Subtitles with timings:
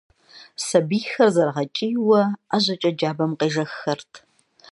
[0.65, 4.11] Сэбийхэр зэрыгъэкӏийуэ ӏэжьэкӏэ джабэм къежэххэрт.